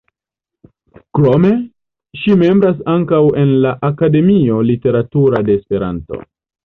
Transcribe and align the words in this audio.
Krome, 1.17 1.51
ŝi 2.21 2.37
membras 2.43 2.81
ankaŭ 2.95 3.21
en 3.43 3.53
la 3.67 3.75
Akademio 3.91 4.57
Literatura 4.71 5.43
de 5.51 5.59
Esperanto. 5.63 6.25